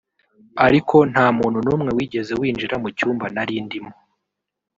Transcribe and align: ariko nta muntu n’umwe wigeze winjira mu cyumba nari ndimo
ariko 0.65 0.95
nta 1.11 1.25
muntu 1.37 1.59
n’umwe 1.65 1.89
wigeze 1.97 2.33
winjira 2.39 2.75
mu 2.83 2.89
cyumba 2.97 3.25
nari 3.35 3.55
ndimo 3.65 3.91